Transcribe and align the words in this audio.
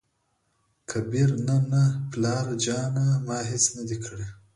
کبير: 0.91 1.29
نه 1.47 1.55
نه 1.59 1.59
نه 1.71 1.83
پلاره 2.09 2.55
جانه! 2.65 3.05
ما 3.25 3.37
هېڅ 3.49 3.63
نه 3.75 3.83
دى 3.89 3.97
کړي. 4.05 4.25